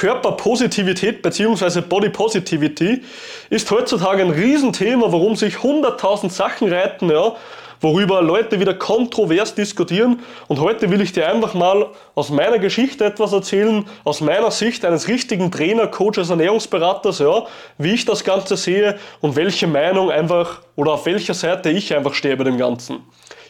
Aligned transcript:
Körperpositivität 0.00 1.20
bzw. 1.20 1.82
Body 1.82 2.08
Positivity 2.08 3.02
ist 3.50 3.70
heutzutage 3.70 4.22
ein 4.22 4.30
Riesenthema, 4.30 5.12
warum 5.12 5.36
sich 5.36 5.56
100.000 5.56 6.30
Sachen 6.30 6.72
reiten, 6.72 7.10
ja, 7.10 7.36
worüber 7.82 8.22
Leute 8.22 8.58
wieder 8.60 8.72
kontrovers 8.72 9.54
diskutieren. 9.54 10.20
Und 10.48 10.58
heute 10.58 10.90
will 10.90 11.02
ich 11.02 11.12
dir 11.12 11.28
einfach 11.28 11.52
mal 11.52 11.88
aus 12.14 12.30
meiner 12.30 12.58
Geschichte 12.58 13.04
etwas 13.04 13.34
erzählen, 13.34 13.84
aus 14.04 14.22
meiner 14.22 14.50
Sicht 14.50 14.86
eines 14.86 15.06
richtigen 15.06 15.50
Trainer, 15.50 15.86
Coaches, 15.86 16.30
Ernährungsberaters, 16.30 17.18
ja, 17.18 17.44
wie 17.76 17.92
ich 17.92 18.06
das 18.06 18.24
Ganze 18.24 18.56
sehe 18.56 18.98
und 19.20 19.36
welche 19.36 19.66
Meinung 19.66 20.10
einfach 20.10 20.62
oder 20.76 20.92
auf 20.92 21.04
welcher 21.04 21.34
Seite 21.34 21.68
ich 21.68 21.94
einfach 21.94 22.14
stehe 22.14 22.38
bei 22.38 22.44
dem 22.44 22.56
Ganzen. 22.56 23.00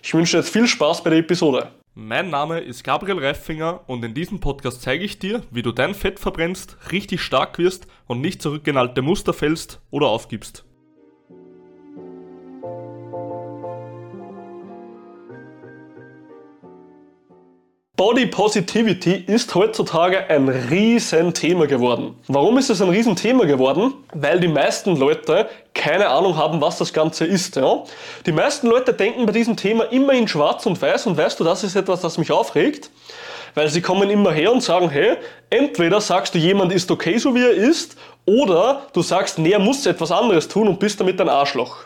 Ich 0.03 0.13
wünsche 0.15 0.37
dir 0.37 0.43
jetzt 0.43 0.53
viel 0.53 0.67
Spaß 0.67 1.05
bei 1.05 1.11
der 1.11 1.21
Episode. 1.21 1.69
Mein 1.95 2.31
Name 2.31 2.61
ist 2.61 2.85
Gabriel 2.85 3.19
Reifinger 3.19 3.81
und 3.89 4.05
in 4.05 4.15
diesem 4.15 4.39
Podcast 4.39 4.81
zeige 4.81 5.03
ich 5.03 5.19
dir, 5.19 5.43
wie 5.51 5.63
du 5.63 5.73
dein 5.73 5.95
Fett 5.95 6.21
verbrennst, 6.21 6.77
richtig 6.93 7.21
stark 7.21 7.59
wirst 7.59 7.89
und 8.07 8.21
nicht 8.21 8.41
zurück 8.41 8.65
in 8.69 8.77
alte 8.77 9.03
Muster 9.03 9.33
fällst 9.33 9.81
oder 9.91 10.07
aufgibst. 10.07 10.65
Body 18.01 18.25
Positivity 18.25 19.25
ist 19.27 19.55
heutzutage 19.55 20.31
ein 20.31 20.49
Riesenthema 20.49 21.67
geworden. 21.67 22.15
Warum 22.29 22.57
ist 22.57 22.71
es 22.71 22.81
ein 22.81 22.89
Riesenthema 22.89 23.45
geworden? 23.45 23.93
Weil 24.15 24.41
die 24.41 24.49
meisten 24.49 24.97
Leute 24.97 25.51
keine 25.75 26.09
Ahnung 26.09 26.35
haben, 26.39 26.63
was 26.63 26.79
das 26.79 26.95
Ganze 26.95 27.27
ist. 27.27 27.57
Ja? 27.57 27.85
Die 28.25 28.33
meisten 28.33 28.69
Leute 28.69 28.95
denken 28.95 29.27
bei 29.27 29.33
diesem 29.33 29.55
Thema 29.55 29.85
immer 29.93 30.15
in 30.15 30.27
schwarz 30.27 30.65
und 30.65 30.81
weiß 30.81 31.09
und 31.09 31.19
weißt 31.19 31.39
du, 31.41 31.45
das 31.45 31.63
ist 31.63 31.77
etwas, 31.77 32.01
das 32.01 32.17
mich 32.17 32.33
aufregt, 32.33 32.91
weil 33.55 33.69
sie 33.69 33.83
kommen 33.83 34.09
immer 34.09 34.33
her 34.33 34.51
und 34.51 34.63
sagen, 34.63 34.89
hey, 34.89 35.19
entweder 35.51 36.01
sagst 36.01 36.35
du, 36.35 36.39
jemand 36.39 36.73
ist 36.73 36.91
okay, 36.91 37.19
so 37.19 37.35
wie 37.35 37.45
er 37.45 37.53
ist, 37.53 37.99
oder 38.25 38.87
du 38.95 39.03
sagst, 39.03 39.39
nee, 39.39 39.51
er 39.51 39.59
muss 39.59 39.85
etwas 39.85 40.11
anderes 40.11 40.49
tun 40.49 40.69
und 40.69 40.81
bist 40.81 41.01
damit 41.01 41.21
ein 41.21 41.29
Arschloch. 41.29 41.77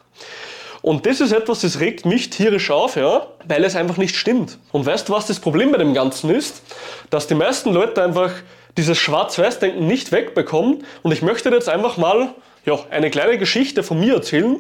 Und 0.84 1.06
das 1.06 1.22
ist 1.22 1.32
etwas, 1.32 1.62
das 1.62 1.80
regt 1.80 2.04
mich 2.04 2.28
tierisch 2.28 2.70
auf, 2.70 2.96
ja, 2.96 3.27
weil 3.48 3.64
es 3.64 3.74
einfach 3.74 3.96
nicht 3.96 4.16
stimmt. 4.16 4.58
Und 4.70 4.84
weißt 4.84 5.08
du, 5.08 5.14
was 5.14 5.26
das 5.26 5.41
Problem 5.41 5.72
bei 5.72 5.78
dem 5.78 5.94
Ganzen 5.94 6.28
ist? 6.28 6.60
Dass 7.08 7.26
die 7.26 7.34
meisten 7.34 7.72
Leute 7.72 8.04
einfach 8.04 8.30
dieses 8.76 8.98
Schwarz-Weiß-Denken 8.98 9.86
nicht 9.86 10.12
wegbekommen. 10.12 10.84
Und 11.02 11.12
ich 11.12 11.22
möchte 11.22 11.48
jetzt 11.48 11.70
einfach 11.70 11.96
mal 11.96 12.34
ja, 12.66 12.78
eine 12.91 13.08
kleine 13.08 13.38
Geschichte 13.38 13.82
von 13.82 13.98
mir 13.98 14.16
erzählen. 14.16 14.58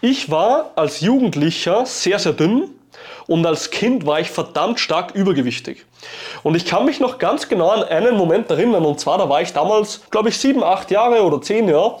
Ich 0.00 0.30
war 0.30 0.70
als 0.76 1.00
Jugendlicher 1.00 1.84
sehr, 1.84 2.20
sehr 2.20 2.34
dünn 2.34 2.70
und 3.26 3.44
als 3.44 3.72
Kind 3.72 4.06
war 4.06 4.20
ich 4.20 4.30
verdammt 4.30 4.78
stark 4.78 5.16
übergewichtig. 5.16 5.84
Und 6.44 6.54
ich 6.54 6.64
kann 6.64 6.84
mich 6.84 7.00
noch 7.00 7.18
ganz 7.18 7.48
genau 7.48 7.70
an 7.70 7.82
einen 7.82 8.16
Moment 8.16 8.48
erinnern, 8.50 8.84
und 8.84 9.00
zwar 9.00 9.18
da 9.18 9.28
war 9.28 9.42
ich 9.42 9.52
damals, 9.52 10.02
glaube 10.12 10.28
ich, 10.28 10.38
sieben, 10.38 10.62
acht 10.62 10.92
Jahre 10.92 11.24
oder 11.24 11.42
zehn 11.42 11.68
Jahre. 11.68 11.98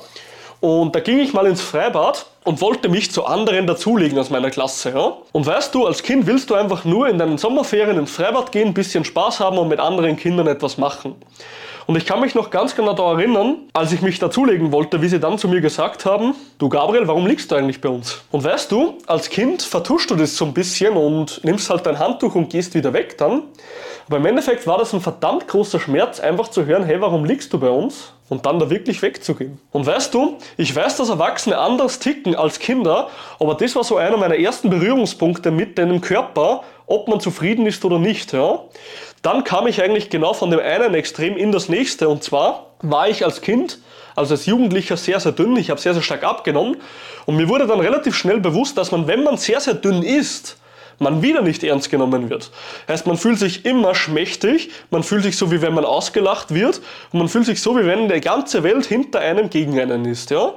Und 0.60 0.94
da 0.94 1.00
ging 1.00 1.18
ich 1.18 1.32
mal 1.32 1.46
ins 1.46 1.60
Freibad 1.60 2.26
und 2.44 2.60
wollte 2.60 2.88
mich 2.88 3.10
zu 3.10 3.26
anderen 3.26 3.66
dazulegen 3.66 4.18
aus 4.18 4.30
meiner 4.30 4.50
Klasse. 4.50 4.90
Ja? 4.90 5.16
Und 5.32 5.46
weißt 5.46 5.74
du, 5.74 5.86
als 5.86 6.02
Kind 6.02 6.26
willst 6.26 6.50
du 6.50 6.54
einfach 6.54 6.84
nur 6.84 7.08
in 7.08 7.18
deinen 7.18 7.38
Sommerferien 7.38 7.98
ins 7.98 8.12
Freibad 8.12 8.52
gehen, 8.52 8.68
ein 8.68 8.74
bisschen 8.74 9.04
Spaß 9.04 9.40
haben 9.40 9.58
und 9.58 9.68
mit 9.68 9.80
anderen 9.80 10.16
Kindern 10.16 10.46
etwas 10.46 10.78
machen. 10.78 11.16
Und 11.86 11.94
ich 11.96 12.04
kann 12.04 12.20
mich 12.20 12.34
noch 12.34 12.50
ganz 12.50 12.74
genau 12.74 12.94
daran 12.94 13.20
erinnern, 13.20 13.56
als 13.72 13.92
ich 13.92 14.02
mich 14.02 14.18
dazulegen 14.18 14.72
wollte, 14.72 15.02
wie 15.02 15.08
sie 15.08 15.20
dann 15.20 15.38
zu 15.38 15.46
mir 15.46 15.60
gesagt 15.60 16.04
haben, 16.04 16.34
du 16.58 16.68
Gabriel, 16.68 17.06
warum 17.06 17.26
liegst 17.26 17.50
du 17.50 17.54
eigentlich 17.54 17.80
bei 17.80 17.88
uns? 17.88 18.22
Und 18.32 18.42
weißt 18.42 18.72
du, 18.72 18.98
als 19.06 19.30
Kind 19.30 19.62
vertuschst 19.62 20.10
du 20.10 20.16
das 20.16 20.36
so 20.36 20.46
ein 20.46 20.52
bisschen 20.52 20.96
und 20.96 21.44
nimmst 21.44 21.70
halt 21.70 21.86
dein 21.86 21.98
Handtuch 21.98 22.34
und 22.34 22.50
gehst 22.50 22.74
wieder 22.74 22.92
weg 22.92 23.16
dann. 23.18 23.42
Aber 24.06 24.18
im 24.18 24.26
Endeffekt 24.26 24.66
war 24.66 24.78
das 24.78 24.92
ein 24.92 25.00
verdammt 25.00 25.48
großer 25.48 25.80
Schmerz, 25.80 26.20
einfach 26.20 26.48
zu 26.48 26.64
hören, 26.66 26.84
hey, 26.84 27.00
warum 27.00 27.24
liegst 27.24 27.52
du 27.52 27.58
bei 27.58 27.70
uns? 27.70 28.12
und 28.28 28.44
dann 28.46 28.58
da 28.58 28.70
wirklich 28.70 29.02
wegzugehen. 29.02 29.58
Und 29.72 29.86
weißt 29.86 30.12
du, 30.12 30.38
ich 30.56 30.74
weiß, 30.74 30.96
dass 30.96 31.08
Erwachsene 31.08 31.58
anders 31.58 31.98
ticken 31.98 32.34
als 32.34 32.58
Kinder, 32.58 33.08
aber 33.38 33.54
das 33.54 33.76
war 33.76 33.84
so 33.84 33.96
einer 33.96 34.16
meiner 34.16 34.36
ersten 34.36 34.70
Berührungspunkte 34.70 35.50
mit 35.50 35.78
deinem 35.78 36.00
Körper, 36.00 36.62
ob 36.86 37.08
man 37.08 37.20
zufrieden 37.20 37.66
ist 37.66 37.84
oder 37.84 37.98
nicht. 37.98 38.32
Ja? 38.32 38.64
Dann 39.22 39.44
kam 39.44 39.66
ich 39.66 39.82
eigentlich 39.82 40.10
genau 40.10 40.34
von 40.34 40.50
dem 40.50 40.60
einen 40.60 40.94
Extrem 40.94 41.36
in 41.36 41.52
das 41.52 41.68
nächste 41.68 42.08
und 42.08 42.22
zwar 42.22 42.66
war 42.82 43.08
ich 43.08 43.24
als 43.24 43.40
Kind, 43.40 43.78
also 44.16 44.34
als 44.34 44.46
Jugendlicher 44.46 44.96
sehr, 44.96 45.20
sehr 45.20 45.32
dünn, 45.32 45.56
ich 45.56 45.70
habe 45.70 45.80
sehr, 45.80 45.94
sehr 45.94 46.02
stark 46.02 46.24
abgenommen 46.24 46.76
und 47.26 47.36
mir 47.36 47.48
wurde 47.48 47.66
dann 47.66 47.80
relativ 47.80 48.16
schnell 48.16 48.40
bewusst, 48.40 48.76
dass 48.76 48.90
man, 48.90 49.06
wenn 49.06 49.22
man 49.22 49.36
sehr, 49.36 49.60
sehr 49.60 49.74
dünn 49.74 50.02
ist, 50.02 50.56
man 50.98 51.22
wieder 51.22 51.42
nicht 51.42 51.62
ernst 51.64 51.90
genommen 51.90 52.30
wird. 52.30 52.50
Heißt, 52.88 53.06
man 53.06 53.16
fühlt 53.16 53.38
sich 53.38 53.64
immer 53.64 53.94
schmächtig, 53.94 54.70
man 54.90 55.02
fühlt 55.02 55.22
sich 55.22 55.36
so, 55.36 55.50
wie 55.50 55.62
wenn 55.62 55.74
man 55.74 55.84
ausgelacht 55.84 56.54
wird 56.54 56.80
und 57.12 57.18
man 57.18 57.28
fühlt 57.28 57.46
sich 57.46 57.60
so, 57.60 57.78
wie 57.78 57.86
wenn 57.86 58.08
die 58.08 58.20
ganze 58.20 58.62
Welt 58.62 58.86
hinter 58.86 59.20
einem 59.20 59.50
gegen 59.50 59.78
einen 59.78 60.04
ist, 60.04 60.30
ja? 60.30 60.54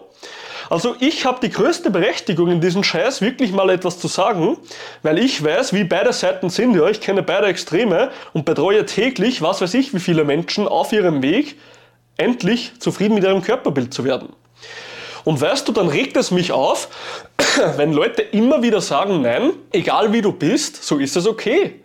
Also 0.70 0.96
ich 1.00 1.26
habe 1.26 1.40
die 1.42 1.50
größte 1.50 1.90
Berechtigung 1.90 2.52
in 2.52 2.62
diesem 2.62 2.84
Scheiß 2.84 3.22
wirklich 3.22 3.52
mal 3.52 3.72
etwas 3.72 3.98
zu 3.98 4.08
sagen, 4.08 4.58
weil 5.02 5.18
ich 5.18 5.44
weiß, 5.44 5.74
wie 5.74 5.84
beide 5.84 6.14
Seiten 6.14 6.52
sind. 6.52 6.76
Ja, 6.76 6.88
ich 6.88 7.02
kenne 7.02 7.24
beide 7.24 7.48
Extreme 7.48 8.12
und 8.34 8.46
betreue 8.46 8.86
täglich, 8.86 9.42
was 9.42 9.62
weiß 9.62 9.74
ich, 9.74 9.96
wie 9.96 10.00
viele 10.00 10.26
Menschen 10.26 10.68
auf 10.68 10.94
ihrem 10.94 11.24
Weg, 11.24 11.56
endlich 12.18 12.74
zufrieden 12.80 13.16
mit 13.16 13.24
ihrem 13.24 13.42
Körperbild 13.42 13.94
zu 13.94 14.04
werden. 14.04 14.30
Und 15.24 15.42
weißt 15.42 15.68
du, 15.68 15.72
dann 15.72 15.88
regt 15.88 16.18
es 16.18 16.32
mich 16.32 16.52
auf, 16.52 16.90
wenn 17.78 17.94
Leute 17.94 18.22
immer 18.22 18.62
wieder 18.62 18.82
sagen, 18.82 19.22
nein, 19.22 19.52
egal 19.72 20.12
wie 20.14 20.22
du 20.22 20.32
bist, 20.32 20.84
so 20.84 20.98
ist 20.98 21.16
es 21.16 21.28
okay. 21.28 21.82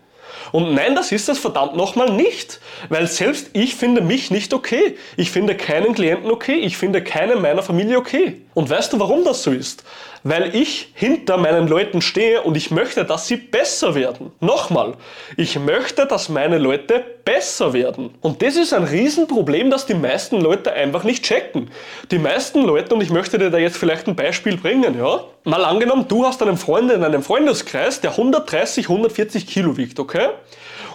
Und 0.53 0.75
nein, 0.75 0.95
das 0.95 1.13
ist 1.13 1.29
es 1.29 1.39
verdammt 1.39 1.77
nochmal 1.77 2.11
nicht. 2.11 2.61
Weil 2.89 3.07
selbst 3.07 3.51
ich 3.53 3.75
finde 3.75 4.01
mich 4.01 4.31
nicht 4.31 4.53
okay. 4.53 4.97
Ich 5.17 5.31
finde 5.31 5.57
keinen 5.57 5.95
Klienten 5.95 6.31
okay. 6.31 6.57
Ich 6.57 6.77
finde 6.77 7.03
keinen 7.03 7.41
meiner 7.41 7.63
Familie 7.63 7.99
okay. 7.99 8.41
Und 8.55 8.71
weißt 8.71 8.93
du, 8.93 9.01
warum 9.01 9.25
das 9.25 9.43
so 9.43 9.51
ist? 9.51 9.85
Weil 10.23 10.55
ich 10.55 10.93
hinter 10.95 11.37
meinen 11.37 11.69
Leuten 11.69 12.01
stehe 12.01 12.43
und 12.43 12.57
ich 12.57 12.71
möchte, 12.71 13.05
dass 13.05 13.27
sie 13.27 13.37
besser 13.37 13.95
werden. 13.95 14.33
Nochmal, 14.41 14.95
ich 15.37 15.59
möchte, 15.59 16.07
dass 16.07 16.29
meine 16.29 16.59
Leute 16.59 17.05
besser 17.25 17.73
werden. 17.73 18.15
Und 18.21 18.41
das 18.41 18.57
ist 18.57 18.73
ein 18.73 18.85
Riesenproblem, 18.85 19.71
das 19.71 19.87
die 19.87 19.95
meisten 19.95 20.41
Leute 20.41 20.73
einfach 20.73 21.05
nicht 21.05 21.25
checken. 21.25 21.71
Die 22.11 22.19
meisten 22.19 22.63
Leute, 22.63 22.95
und 22.95 23.03
ich 23.03 23.11
möchte 23.11 23.39
dir 23.39 23.51
da 23.51 23.59
jetzt 23.59 23.77
vielleicht 23.77 24.07
ein 24.07 24.17
Beispiel 24.17 24.57
bringen, 24.57 24.97
ja? 24.97 25.25
Mal 25.43 25.65
angenommen, 25.65 26.07
du 26.09 26.25
hast 26.25 26.41
einen 26.41 26.57
Freund 26.57 26.91
in 26.91 27.05
einem 27.05 27.23
Freundeskreis, 27.23 28.01
der 28.01 28.13
130, 28.13 28.89
140 28.89 29.47
Kilo 29.47 29.77
wiegt, 29.77 29.99
okay? 30.01 30.29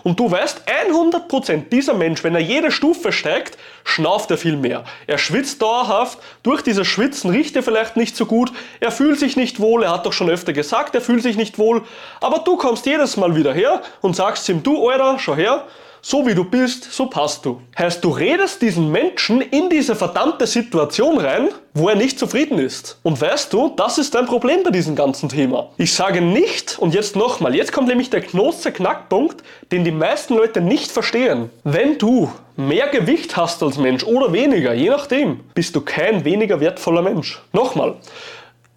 Und 0.03 0.19
du 0.19 0.31
weißt, 0.31 0.63
100% 0.91 1.69
dieser 1.69 1.93
Mensch, 1.93 2.23
wenn 2.23 2.35
er 2.35 2.41
jede 2.41 2.71
Stufe 2.71 3.11
steigt, 3.11 3.57
schnauft 3.83 4.31
er 4.31 4.37
viel 4.37 4.55
mehr. 4.55 4.85
Er 5.07 5.17
schwitzt 5.17 5.61
dauerhaft, 5.61 6.19
durch 6.43 6.61
dieses 6.61 6.87
Schwitzen 6.87 7.29
riecht 7.29 7.55
er 7.55 7.63
vielleicht 7.63 7.97
nicht 7.97 8.15
so 8.15 8.25
gut, 8.25 8.51
er 8.79 8.91
fühlt 8.91 9.19
sich 9.19 9.35
nicht 9.35 9.59
wohl, 9.59 9.83
er 9.83 9.91
hat 9.91 10.05
doch 10.05 10.13
schon 10.13 10.29
öfter 10.29 10.53
gesagt, 10.53 10.95
er 10.95 11.01
fühlt 11.01 11.23
sich 11.23 11.35
nicht 11.35 11.57
wohl, 11.57 11.83
aber 12.21 12.39
du 12.39 12.55
kommst 12.55 12.85
jedes 12.85 13.17
Mal 13.17 13.35
wieder 13.35 13.53
her 13.53 13.81
und 14.01 14.15
sagst 14.15 14.47
ihm, 14.49 14.63
du 14.63 14.89
Alter, 14.89 15.19
schau 15.19 15.35
her, 15.35 15.65
so 16.01 16.25
wie 16.25 16.35
du 16.35 16.43
bist, 16.43 16.91
so 16.91 17.07
passt 17.07 17.45
du. 17.45 17.61
Heißt, 17.77 18.03
du 18.03 18.09
redest 18.09 18.61
diesen 18.61 18.91
Menschen 18.91 19.41
in 19.41 19.69
diese 19.69 19.95
verdammte 19.95 20.47
Situation 20.47 21.19
rein, 21.19 21.49
wo 21.73 21.89
er 21.89 21.95
nicht 21.95 22.17
zufrieden 22.17 22.59
ist. 22.59 22.99
Und 23.03 23.19
weißt 23.19 23.51
du, 23.51 23.73
das 23.75 23.97
ist 23.97 24.15
dein 24.15 24.25
Problem 24.25 24.63
bei 24.63 24.71
diesem 24.71 24.95
ganzen 24.95 25.29
Thema. 25.29 25.69
Ich 25.77 25.93
sage 25.93 26.21
nicht, 26.21 26.77
und 26.79 26.93
jetzt 26.93 27.15
nochmal, 27.15 27.55
jetzt 27.55 27.73
kommt 27.73 27.87
nämlich 27.87 28.09
der 28.09 28.21
große 28.21 28.71
Knackpunkt, 28.71 29.43
den 29.71 29.83
die 29.83 29.91
meisten 29.91 30.35
Leute 30.35 30.61
nicht 30.61 30.91
verstehen. 30.91 31.49
Wenn 31.63 31.97
du 31.97 32.31
mehr 32.55 32.87
Gewicht 32.87 33.37
hast 33.37 33.61
als 33.63 33.77
Mensch 33.77 34.03
oder 34.03 34.33
weniger, 34.33 34.73
je 34.73 34.89
nachdem, 34.89 35.41
bist 35.53 35.75
du 35.75 35.81
kein 35.81 36.25
weniger 36.25 36.59
wertvoller 36.59 37.01
Mensch. 37.01 37.41
Nochmal, 37.53 37.95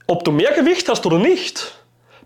ob 0.06 0.24
du 0.24 0.32
mehr 0.32 0.52
Gewicht 0.52 0.88
hast 0.88 1.06
oder 1.06 1.18
nicht, 1.18 1.72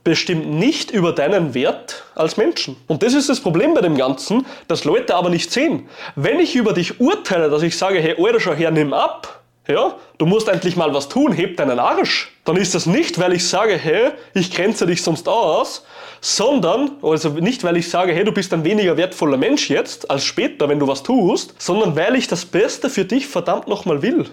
bestimmt 0.06 0.48
nicht 0.48 0.92
über 0.92 1.10
deinen 1.10 1.52
Wert 1.52 2.04
als 2.14 2.36
Menschen. 2.36 2.76
Und 2.86 3.02
das 3.02 3.12
ist 3.12 3.28
das 3.28 3.40
Problem 3.40 3.74
bei 3.74 3.80
dem 3.80 3.96
Ganzen, 3.96 4.46
dass 4.68 4.84
Leute 4.84 5.16
aber 5.16 5.30
nicht 5.30 5.50
sehen. 5.50 5.88
Wenn 6.14 6.38
ich 6.38 6.54
über 6.54 6.72
dich 6.72 7.00
urteile, 7.00 7.50
dass 7.50 7.64
ich 7.64 7.76
sage, 7.76 7.98
hey, 7.98 8.14
Alter, 8.16 8.38
schau 8.38 8.54
her, 8.54 8.70
nimm 8.70 8.92
ab, 8.92 9.42
ja, 9.66 9.96
du 10.18 10.26
musst 10.26 10.46
endlich 10.46 10.76
mal 10.76 10.94
was 10.94 11.08
tun, 11.08 11.32
heb 11.32 11.56
deinen 11.56 11.80
Arsch, 11.80 12.30
dann 12.44 12.56
ist 12.56 12.72
das 12.76 12.86
nicht, 12.86 13.18
weil 13.18 13.32
ich 13.32 13.48
sage, 13.48 13.76
hey, 13.76 14.12
ich 14.32 14.54
grenze 14.54 14.86
dich 14.86 15.02
sonst 15.02 15.28
aus, 15.28 15.84
sondern, 16.20 16.92
also 17.02 17.30
nicht, 17.30 17.64
weil 17.64 17.76
ich 17.76 17.90
sage, 17.90 18.12
hey, 18.12 18.22
du 18.22 18.30
bist 18.30 18.54
ein 18.54 18.62
weniger 18.62 18.96
wertvoller 18.96 19.36
Mensch 19.36 19.68
jetzt 19.70 20.08
als 20.08 20.24
später, 20.24 20.68
wenn 20.68 20.78
du 20.78 20.86
was 20.86 21.02
tust, 21.02 21.60
sondern 21.60 21.96
weil 21.96 22.14
ich 22.14 22.28
das 22.28 22.44
Beste 22.44 22.90
für 22.90 23.04
dich 23.04 23.26
verdammt 23.26 23.66
nochmal 23.66 24.02
will. 24.02 24.26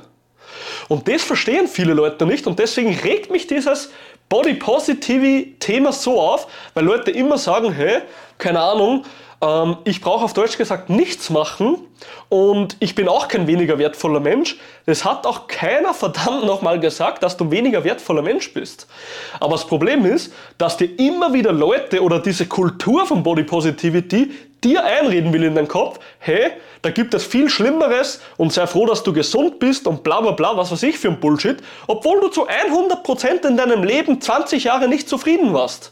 Und 0.88 1.08
das 1.08 1.22
verstehen 1.24 1.68
viele 1.68 1.94
Leute 1.94 2.26
nicht 2.26 2.48
und 2.48 2.60
deswegen 2.60 2.94
regt 2.94 3.32
mich 3.32 3.48
dieses 3.48 3.92
Body 4.30 4.56
Positivity 4.56 5.56
Thema 5.60 5.92
so 5.92 6.20
auf, 6.20 6.48
weil 6.74 6.86
Leute 6.86 7.12
immer 7.12 7.38
sagen, 7.38 7.72
hey, 7.72 8.02
keine 8.38 8.60
Ahnung, 8.60 9.06
ähm, 9.44 9.78
ich 9.84 10.02
brauche 10.02 10.24
auf 10.24 10.34
Deutsch 10.34 10.58
gesagt 10.58 10.90
nichts 10.90 11.30
machen 11.30 11.78
und 12.30 12.78
ich 12.80 12.96
bin 12.96 13.08
auch 13.08 13.28
kein 13.28 13.46
weniger 13.46 13.78
wertvoller 13.78 14.20
Mensch. 14.20 14.58
Es 14.86 15.04
hat 15.04 15.28
auch 15.28 15.48
keiner 15.48 15.94
verdammt 15.94 16.46
nochmal 16.46 16.80
gesagt, 16.80 17.22
dass 17.24 17.38
du 17.38 17.52
weniger 17.52 17.84
wertvoller 17.84 18.22
Mensch 18.22 18.54
bist. 18.54 18.88
Aber 19.40 19.54
das 19.54 19.68
Problem 19.68 20.06
ist, 20.06 20.34
dass 20.58 20.78
dir 20.78 20.98
immer 20.98 21.34
wieder 21.34 21.52
Leute 21.52 22.02
oder 22.02 22.20
diese 22.20 22.48
Kultur 22.48 23.06
von 23.06 23.22
Body 23.22 23.44
Positivity 23.44 24.32
dir 24.64 24.86
einreden 24.86 25.34
will 25.34 25.44
in 25.44 25.56
deinen 25.56 25.68
Kopf, 25.68 26.00
hey, 26.20 26.52
da 26.82 26.90
gibt 26.90 27.14
es 27.14 27.26
viel 27.26 27.50
Schlimmeres 27.50 28.22
und 28.38 28.54
sei 28.54 28.66
froh, 28.66 28.86
dass 28.86 29.04
du 29.04 29.12
gesund 29.12 29.60
bist 29.60 29.88
und 29.88 30.04
bla 30.04 30.22
bla 30.22 30.32
bla, 30.32 30.56
was 30.56 30.72
weiß 30.72 30.84
ich 30.84 30.98
für 30.98 31.10
ein 31.10 31.20
Bullshit, 31.20 31.58
obwohl 31.88 32.22
du 32.22 32.30
zu 32.30 32.48
100% 32.48 33.46
in 33.46 33.58
deinem 33.58 33.84
Leben 33.84 34.22
20 34.22 34.64
Jahre 34.64 34.88
nicht 34.88 35.10
zufrieden 35.10 35.54
warst. 35.54 35.92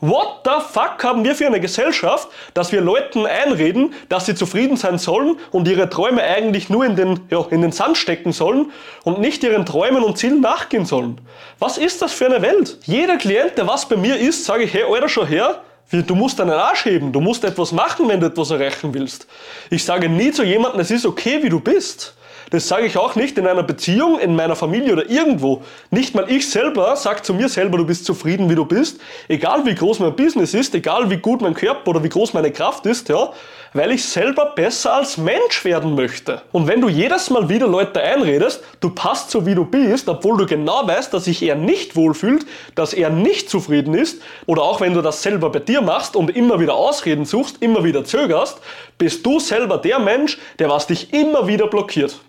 What 0.00 0.40
the 0.44 0.62
fuck 0.72 1.02
haben 1.02 1.24
wir 1.24 1.34
für 1.34 1.46
eine 1.46 1.60
Gesellschaft, 1.60 2.28
dass 2.52 2.72
wir 2.72 2.80
Leuten 2.80 3.26
einreden, 3.26 3.94
dass 4.08 4.26
sie 4.26 4.34
zufrieden 4.34 4.76
sein 4.76 4.98
sollen 4.98 5.38
und 5.50 5.68
ihre 5.68 5.88
Träume 5.88 6.22
eigentlich 6.22 6.68
nur 6.68 6.84
in 6.84 6.96
den, 6.96 7.20
ja, 7.30 7.44
in 7.50 7.62
den 7.62 7.72
Sand 7.72 7.96
stecken 7.96 8.32
sollen 8.32 8.72
und 9.04 9.20
nicht 9.20 9.42
ihren 9.42 9.66
Träumen 9.66 10.02
und 10.02 10.18
Zielen 10.18 10.40
nachgehen 10.40 10.84
sollen? 10.84 11.20
Was 11.58 11.78
ist 11.78 12.02
das 12.02 12.12
für 12.12 12.26
eine 12.26 12.42
Welt? 12.42 12.78
Jeder 12.84 13.16
Klient, 13.16 13.56
der 13.56 13.66
was 13.66 13.88
bei 13.88 13.96
mir 13.96 14.16
ist, 14.16 14.44
sage 14.44 14.64
ich, 14.64 14.74
hey, 14.74 14.84
Alter, 14.84 15.08
schon 15.08 15.26
her, 15.26 15.60
Du 15.90 16.14
musst 16.14 16.38
deinen 16.38 16.50
Arsch 16.50 16.86
heben, 16.86 17.12
du 17.12 17.20
musst 17.20 17.44
etwas 17.44 17.70
machen, 17.70 18.08
wenn 18.08 18.18
du 18.18 18.26
etwas 18.26 18.50
erreichen 18.50 18.92
willst. 18.94 19.26
Ich 19.70 19.84
sage 19.84 20.08
nie 20.08 20.32
zu 20.32 20.42
jemandem, 20.42 20.80
es 20.80 20.90
ist 20.90 21.06
okay, 21.06 21.42
wie 21.42 21.48
du 21.48 21.60
bist. 21.60 22.14
Das 22.50 22.68
sage 22.68 22.86
ich 22.86 22.96
auch 22.96 23.14
nicht 23.14 23.38
in 23.38 23.46
einer 23.46 23.62
Beziehung, 23.62 24.18
in 24.18 24.36
meiner 24.36 24.56
Familie 24.56 24.92
oder 24.92 25.08
irgendwo. 25.08 25.62
Nicht 25.90 26.14
mal 26.14 26.30
ich 26.30 26.48
selber 26.50 26.96
sage 26.96 27.22
zu 27.22 27.34
mir 27.34 27.48
selber, 27.48 27.78
du 27.78 27.86
bist 27.86 28.04
zufrieden, 28.04 28.50
wie 28.50 28.54
du 28.54 28.64
bist. 28.64 29.00
Egal 29.28 29.64
wie 29.66 29.74
groß 29.74 30.00
mein 30.00 30.14
Business 30.14 30.54
ist, 30.54 30.74
egal 30.74 31.10
wie 31.10 31.16
gut 31.16 31.40
mein 31.40 31.54
Körper 31.54 31.88
oder 31.90 32.04
wie 32.04 32.08
groß 32.08 32.34
meine 32.34 32.50
Kraft 32.50 32.86
ist, 32.86 33.08
ja, 33.08 33.32
weil 33.74 33.90
ich 33.90 34.04
selber 34.04 34.52
besser 34.54 34.94
als 34.94 35.18
Mensch 35.18 35.64
werden 35.64 35.94
möchte. 35.96 36.42
Und 36.52 36.68
wenn 36.68 36.80
du 36.80 36.88
jedes 36.88 37.28
Mal 37.28 37.48
wieder 37.48 37.66
Leute 37.66 38.00
einredest, 38.00 38.62
du 38.80 38.88
passt 38.90 39.30
so 39.30 39.44
wie 39.44 39.54
du 39.54 39.64
bist, 39.64 40.08
obwohl 40.08 40.38
du 40.38 40.46
genau 40.46 40.86
weißt, 40.86 41.12
dass 41.12 41.24
sich 41.24 41.42
er 41.42 41.56
nicht 41.56 41.96
wohlfühlt, 41.96 42.46
dass 42.76 42.94
er 42.94 43.10
nicht 43.10 43.50
zufrieden 43.50 43.94
ist, 43.94 44.22
oder 44.46 44.62
auch 44.62 44.80
wenn 44.80 44.94
du 44.94 45.02
das 45.02 45.22
selber 45.22 45.50
bei 45.50 45.58
dir 45.58 45.82
machst 45.82 46.14
und 46.16 46.34
immer 46.34 46.60
wieder 46.60 46.74
Ausreden 46.74 47.24
suchst, 47.24 47.60
immer 47.60 47.84
wieder 47.84 48.04
zögerst, 48.04 48.58
bist 48.96 49.26
du 49.26 49.40
selber 49.40 49.78
der 49.78 49.98
Mensch, 49.98 50.38
der 50.60 50.70
was 50.70 50.86
dich 50.86 51.12
immer 51.12 51.48
wieder 51.48 51.66
blockiert. 51.66 52.20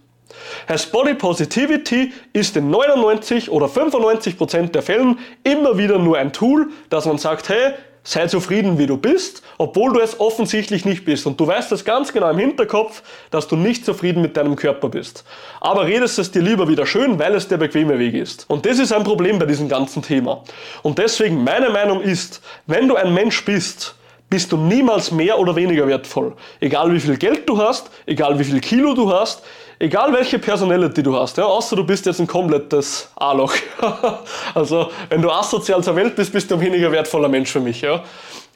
Heißt 0.67 0.91
Body 0.91 1.13
Positivity 1.13 2.11
ist 2.33 2.57
in 2.57 2.71
99 2.71 3.51
oder 3.51 3.69
95 3.69 4.37
Prozent 4.37 4.75
der 4.75 4.81
Fällen 4.81 5.19
immer 5.43 5.77
wieder 5.77 5.99
nur 5.99 6.17
ein 6.17 6.33
Tool, 6.33 6.71
dass 6.89 7.05
man 7.05 7.19
sagt, 7.19 7.49
hey, 7.49 7.73
sei 8.05 8.27
zufrieden, 8.27 8.77
wie 8.77 8.85
du 8.85 8.97
bist, 8.97 9.41
obwohl 9.57 9.91
du 9.91 9.99
es 9.99 10.19
offensichtlich 10.19 10.85
nicht 10.85 11.03
bist. 11.03 11.25
Und 11.25 11.39
du 11.39 11.47
weißt 11.47 11.71
das 11.71 11.83
ganz 11.83 12.13
genau 12.13 12.29
im 12.29 12.37
Hinterkopf, 12.37 13.01
dass 13.31 13.47
du 13.47 13.57
nicht 13.57 13.83
zufrieden 13.83 14.21
mit 14.21 14.37
deinem 14.37 14.55
Körper 14.55 14.89
bist. 14.89 15.25
Aber 15.59 15.85
redest 15.85 16.19
es 16.19 16.31
dir 16.31 16.41
lieber 16.41 16.69
wieder 16.69 16.85
schön, 16.85 17.19
weil 17.19 17.33
es 17.35 17.47
der 17.47 17.57
bequeme 17.57 17.99
Weg 17.99 18.13
ist. 18.13 18.45
Und 18.47 18.65
das 18.65 18.79
ist 18.79 18.93
ein 18.93 19.03
Problem 19.03 19.39
bei 19.39 19.45
diesem 19.45 19.67
ganzen 19.67 20.03
Thema. 20.03 20.43
Und 20.83 20.99
deswegen 20.99 21.43
meine 21.43 21.71
Meinung 21.71 22.01
ist, 22.01 22.41
wenn 22.67 22.87
du 22.87 22.95
ein 22.95 23.13
Mensch 23.13 23.43
bist, 23.43 23.95
bist 24.29 24.51
du 24.51 24.57
niemals 24.57 25.11
mehr 25.11 25.39
oder 25.39 25.55
weniger 25.55 25.87
wertvoll. 25.87 26.33
Egal 26.59 26.91
wie 26.93 26.99
viel 26.99 27.17
Geld 27.17 27.47
du 27.47 27.57
hast, 27.57 27.89
egal 28.05 28.37
wie 28.39 28.43
viel 28.43 28.59
Kilo 28.59 28.93
du 28.93 29.11
hast, 29.11 29.43
egal 29.79 30.13
welche 30.13 30.39
Personality 30.39 31.03
du 31.03 31.15
hast, 31.15 31.37
ja, 31.37 31.45
außer 31.45 31.75
du 31.75 31.83
bist 31.83 32.05
jetzt 32.05 32.19
ein 32.19 32.27
komplettes 32.27 33.09
A-Loch. 33.15 33.53
also, 34.53 34.89
wenn 35.09 35.21
du 35.21 35.29
asozial 35.29 35.83
zur 35.83 35.95
Welt 35.95 36.15
bist, 36.15 36.33
bist 36.33 36.49
du 36.49 36.55
ein 36.55 36.61
weniger 36.61 36.91
wertvoller 36.91 37.29
Mensch 37.29 37.51
für 37.51 37.59
mich. 37.59 37.81
Ja. 37.81 38.03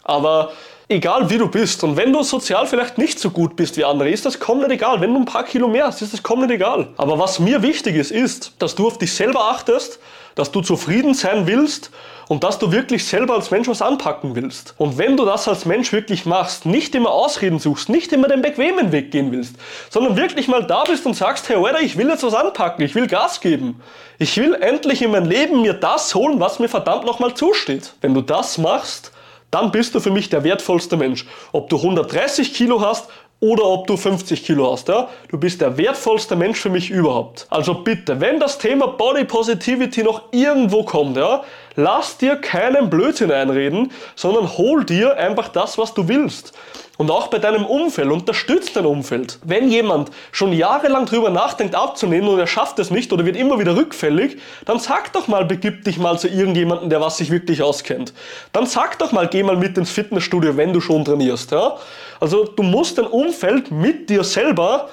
Aber 0.04 0.52
egal 0.88 1.30
wie 1.30 1.38
du 1.38 1.48
bist 1.48 1.84
und 1.84 1.96
wenn 1.96 2.12
du 2.12 2.24
sozial 2.24 2.66
vielleicht 2.66 2.98
nicht 2.98 3.20
so 3.20 3.30
gut 3.30 3.56
bist 3.56 3.78
wie 3.78 3.86
andere, 3.86 4.10
ist 4.10 4.26
das 4.26 4.40
komplett 4.40 4.72
egal. 4.72 5.00
Wenn 5.00 5.14
du 5.14 5.20
ein 5.20 5.26
paar 5.26 5.44
Kilo 5.44 5.68
mehr 5.68 5.86
hast, 5.86 6.02
ist 6.02 6.14
das 6.14 6.24
komplett 6.24 6.52
egal. 6.52 6.88
Aber 6.98 7.20
was 7.20 7.40
mir 7.40 7.62
wichtig 7.62 7.96
ist, 7.96 8.12
ist, 8.12 8.54
dass 8.60 8.76
du 8.76 8.88
auf 8.88 8.98
dich 8.98 9.14
selber 9.14 9.52
achtest, 9.52 10.00
dass 10.40 10.52
du 10.52 10.62
zufrieden 10.62 11.14
sein 11.14 11.48
willst 11.48 11.92
und 12.30 12.44
dass 12.44 12.60
du 12.60 12.72
wirklich 12.72 13.06
selber 13.06 13.34
als 13.34 13.52
Mensch 13.52 13.68
was 13.68 13.82
anpacken 13.82 14.36
willst. 14.36 14.74
Und 14.78 14.98
wenn 14.98 15.18
du 15.18 15.26
das 15.26 15.48
als 15.48 15.66
Mensch 15.66 15.92
wirklich 15.92 16.26
machst, 16.26 16.66
nicht 16.66 16.96
immer 16.96 17.10
Ausreden 17.10 17.60
suchst, 17.60 17.90
nicht 17.90 18.14
immer 18.14 18.30
den 18.30 18.42
bequemen 18.42 18.92
Weg 18.94 19.12
gehen 19.12 19.32
willst, 19.32 19.56
sondern 19.90 20.16
wirklich 20.16 20.48
mal 20.48 20.64
da 20.64 20.84
bist 20.86 21.06
und 21.06 21.16
sagst, 21.16 21.50
hey, 21.50 21.58
Alter, 21.58 21.82
ich 21.82 21.98
will 21.98 22.08
jetzt 22.08 22.24
was 22.24 22.34
anpacken, 22.34 22.86
ich 22.86 22.96
will 22.96 23.08
Gas 23.08 23.42
geben. 23.42 23.82
Ich 24.18 24.38
will 24.38 24.54
endlich 24.54 25.02
in 25.02 25.12
mein 25.12 25.26
Leben 25.26 25.62
mir 25.62 25.74
das 25.74 26.16
holen, 26.16 26.40
was 26.40 26.60
mir 26.60 26.70
verdammt 26.70 27.06
nochmal 27.06 27.34
zusteht. 27.34 27.94
Wenn 28.00 28.14
du 28.14 28.22
das 28.22 28.58
machst, 28.58 29.12
dann 29.52 29.72
bist 29.72 29.96
du 29.96 30.00
für 30.00 30.12
mich 30.12 30.30
der 30.30 30.44
wertvollste 30.44 30.96
Mensch. 30.96 31.26
Ob 31.52 31.70
du 31.70 31.78
130 31.78 32.54
Kilo 32.54 32.80
hast 32.80 33.10
oder 33.40 33.66
ob 33.66 33.88
du 33.88 33.96
50 33.96 34.44
Kilo 34.44 34.72
hast. 34.72 34.88
Ja? 34.88 35.10
Du 35.30 35.38
bist 35.38 35.62
der 35.62 35.78
wertvollste 35.78 36.36
Mensch 36.36 36.60
für 36.60 36.70
mich 36.70 36.90
überhaupt. 36.90 37.48
Also 37.50 37.74
bitte, 37.74 38.20
wenn 38.20 38.40
das 38.40 38.58
Thema 38.58 38.88
Body 38.88 39.26
Positivity 39.26 40.04
noch 40.04 40.24
irgendwo 40.32 40.84
kommt, 40.84 41.18
ja, 41.18 41.44
lass 41.76 42.18
dir 42.18 42.36
keinen 42.36 42.90
Blödsinn 42.90 43.32
einreden, 43.32 43.92
sondern 44.16 44.58
hol 44.58 44.84
dir 44.84 45.18
einfach 45.18 45.50
das, 45.50 45.78
was 45.78 45.94
du 45.94 46.08
willst. 46.08 46.54
Und 47.00 47.12
auch 47.12 47.28
bei 47.28 47.40
deinem 47.40 47.66
Umfeld, 47.66 48.12
unterstützt 48.12 48.76
dein 48.76 48.86
Umfeld. 48.86 49.40
Wenn 49.46 49.70
jemand 49.70 50.12
schon 50.34 50.52
jahrelang 50.52 51.06
drüber 51.06 51.30
nachdenkt 51.30 51.74
abzunehmen 51.74 52.28
und 52.28 52.40
er 52.40 52.46
schafft 52.46 52.78
es 52.78 52.92
nicht 52.92 53.14
oder 53.14 53.26
wird 53.26 53.38
immer 53.38 53.58
wieder 53.58 53.78
rückfällig, 53.78 54.38
dann 54.66 54.80
sag 54.80 55.14
doch 55.14 55.30
mal, 55.30 55.46
begib 55.46 55.86
dich 55.86 55.98
mal 55.98 56.20
zu 56.20 56.28
irgendjemandem, 56.28 56.90
der 56.90 57.00
was 57.00 57.16
sich 57.16 57.32
wirklich 57.32 57.64
auskennt. 57.64 58.14
Dann 58.52 58.66
sag 58.66 59.00
doch 59.00 59.14
mal, 59.14 59.30
geh 59.30 59.44
mal 59.44 59.56
mit 59.56 59.78
ins 59.78 59.92
Fitnessstudio, 59.92 60.58
wenn 60.58 60.74
du 60.74 60.82
schon 60.82 61.06
trainierst. 61.06 61.52
Ja? 61.52 61.78
Also 62.20 62.44
du 62.44 62.64
musst 62.64 62.98
dein 62.98 63.08
Umfeld 63.08 63.72
mit 63.72 64.10
dir 64.10 64.26
selber 64.26 64.90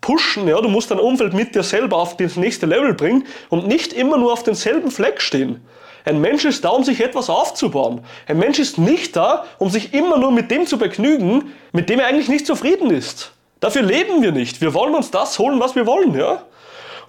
pushen, 0.00 0.48
ja, 0.48 0.58
du 0.62 0.70
musst 0.70 0.90
dein 0.90 0.98
Umfeld 0.98 1.34
mit 1.34 1.54
dir 1.54 1.62
selber 1.62 1.98
auf 1.98 2.16
das 2.16 2.36
nächste 2.36 2.64
Level 2.64 2.94
bringen 2.94 3.26
und 3.50 3.66
nicht 3.66 3.92
immer 3.92 4.16
nur 4.16 4.32
auf 4.32 4.42
denselben 4.42 4.90
Fleck 4.90 5.20
stehen. 5.20 5.60
Ein 6.04 6.20
Mensch 6.20 6.44
ist 6.44 6.64
da, 6.64 6.70
um 6.70 6.84
sich 6.84 7.00
etwas 7.00 7.30
aufzubauen. 7.30 8.00
Ein 8.26 8.38
Mensch 8.38 8.58
ist 8.58 8.78
nicht 8.78 9.16
da, 9.16 9.44
um 9.58 9.70
sich 9.70 9.94
immer 9.94 10.18
nur 10.18 10.32
mit 10.32 10.50
dem 10.50 10.66
zu 10.66 10.78
begnügen, 10.78 11.52
mit 11.72 11.88
dem 11.88 12.00
er 12.00 12.06
eigentlich 12.06 12.28
nicht 12.28 12.46
zufrieden 12.46 12.90
ist. 12.90 13.32
Dafür 13.60 13.82
leben 13.82 14.22
wir 14.22 14.32
nicht. 14.32 14.60
Wir 14.60 14.72
wollen 14.74 14.94
uns 14.94 15.10
das 15.10 15.38
holen, 15.38 15.60
was 15.60 15.76
wir 15.76 15.86
wollen, 15.86 16.14
ja? 16.14 16.42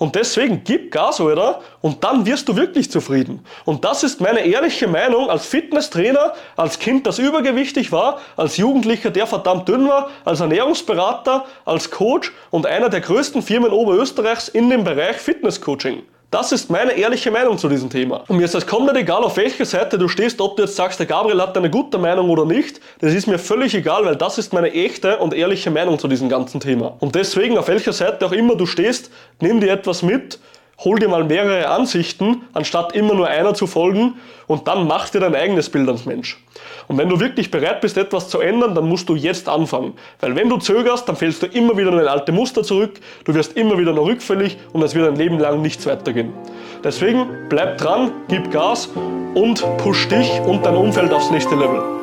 Und 0.02 0.16
deswegen 0.16 0.64
gib 0.64 0.92
Gas, 0.92 1.22
oder? 1.22 1.62
Und 1.80 2.04
dann 2.04 2.26
wirst 2.26 2.50
du 2.50 2.56
wirklich 2.56 2.90
zufrieden. 2.90 3.46
Und 3.66 3.86
das 3.86 4.02
ist 4.04 4.20
meine 4.20 4.40
ehrliche 4.40 4.88
Meinung 4.88 5.30
als 5.30 5.46
Fitnesstrainer, 5.46 6.34
als 6.58 6.80
Kind, 6.80 7.06
das 7.06 7.20
übergewichtig 7.20 7.92
war, 7.92 8.20
als 8.36 8.58
Jugendlicher, 8.58 9.12
der 9.12 9.28
verdammt 9.28 9.70
dünn 9.70 9.88
war, 9.88 10.10
als 10.26 10.40
Ernährungsberater, 10.40 11.46
als 11.66 11.92
Coach 11.92 12.32
und 12.50 12.66
einer 12.66 12.90
der 12.90 13.02
größten 13.02 13.44
Firmen 13.44 13.72
Oberösterreichs 13.72 14.48
in 14.48 14.72
dem 14.72 14.84
Bereich 14.84 15.18
Fitnesscoaching. 15.18 16.02
Das 16.32 16.54
ist 16.54 16.70
meine 16.70 16.94
ehrliche 16.94 17.30
Meinung 17.30 17.58
zu 17.58 17.68
diesem 17.68 17.90
Thema. 17.90 18.24
Und 18.30 18.38
mir 18.38 18.46
ist 18.46 18.56
es 18.56 18.66
komplett 18.66 18.96
egal, 18.96 19.22
auf 19.22 19.36
welcher 19.36 19.66
Seite 19.66 19.98
du 19.98 20.08
stehst, 20.08 20.40
ob 20.40 20.56
du 20.56 20.64
jetzt 20.64 20.78
sagst, 20.78 20.98
der 20.98 21.06
Gabriel 21.06 21.42
hat 21.42 21.58
eine 21.58 21.70
gute 21.70 21.98
Meinung 21.98 22.30
oder 22.30 22.46
nicht. 22.46 22.80
Das 23.02 23.14
ist 23.14 23.28
mir 23.28 23.38
völlig 23.38 23.76
egal, 23.76 24.06
weil 24.06 24.16
das 24.16 24.38
ist 24.38 24.54
meine 24.54 24.72
echte 24.72 25.18
und 25.18 25.34
ehrliche 25.34 25.70
Meinung 25.72 26.00
zu 26.00 26.08
diesem 26.08 26.30
ganzen 26.30 26.62
Thema. 26.62 26.96
Und 27.02 27.16
deswegen, 27.16 27.58
auf 27.58 27.68
welcher 27.68 27.92
Seite 27.92 28.26
auch 28.26 28.32
immer 28.32 28.56
du 28.56 28.66
stehst, 28.66 29.12
nimm 29.42 29.60
dir 29.60 29.74
etwas 29.74 30.04
mit 30.04 30.40
hol 30.84 31.00
dir 31.00 31.10
mal 31.10 31.24
mehrere 31.24 31.68
Ansichten, 31.68 32.44
anstatt 32.54 32.94
immer 32.94 33.14
nur 33.14 33.28
einer 33.28 33.54
zu 33.54 33.68
folgen 33.68 34.16
und 34.48 34.68
dann 34.68 34.88
mach 34.88 35.10
dir 35.10 35.20
dein 35.20 35.36
eigenes 35.36 35.70
Bild 35.70 35.88
als 35.88 36.06
Mensch. 36.06 36.40
Und 36.88 36.98
wenn 36.98 37.08
du 37.08 37.20
wirklich 37.20 37.52
bereit 37.52 37.82
bist, 37.82 37.98
etwas 37.98 38.30
zu 38.30 38.40
ändern, 38.40 38.76
dann 38.76 38.88
musst 38.88 39.08
du 39.08 39.16
jetzt 39.16 39.48
anfangen. 39.48 39.94
Weil 40.20 40.36
wenn 40.36 40.50
du 40.50 40.58
zögerst, 40.58 41.08
dann 41.08 41.16
fällst 41.16 41.44
du 41.44 41.48
immer 41.48 41.78
wieder 41.78 41.92
in 41.92 42.00
ein 42.00 42.08
alte 42.08 42.32
Muster 42.32 42.64
zurück, 42.64 43.00
du 43.24 43.34
wirst 43.34 43.56
immer 43.56 43.78
wieder 43.78 43.94
noch 43.94 44.06
rückfällig 44.06 44.58
und 44.74 44.82
es 44.82 44.96
wird 44.96 45.08
ein 45.08 45.16
Leben 45.16 45.40
lang 45.40 45.62
nichts 45.62 45.86
weitergehen. 45.86 46.34
Deswegen 46.84 47.28
bleib 47.50 47.78
dran, 47.78 48.12
gib 48.28 48.52
Gas 48.52 48.90
und 49.36 49.64
push 49.78 50.08
dich 50.08 50.30
und 50.42 50.66
dein 50.66 50.76
Umfeld 50.76 51.14
aufs 51.14 51.30
nächste 51.32 51.56
Level. 51.56 52.01